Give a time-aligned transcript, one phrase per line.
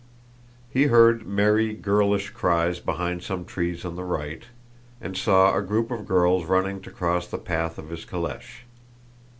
[0.71, 4.41] He heard merry girlish cries behind some trees on the right
[4.99, 8.63] and saw a group of girls running to cross the path of his calèche.